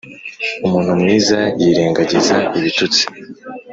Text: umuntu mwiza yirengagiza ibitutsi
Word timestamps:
umuntu 0.65 0.91
mwiza 1.01 1.39
yirengagiza 1.61 2.35
ibitutsi 2.57 3.03